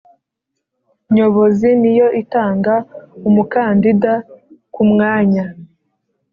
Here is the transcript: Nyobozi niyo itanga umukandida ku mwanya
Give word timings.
Nyobozi 1.15 1.69
niyo 1.81 2.07
itanga 2.21 2.73
umukandida 3.27 4.13
ku 4.73 4.81
mwanya 4.91 5.45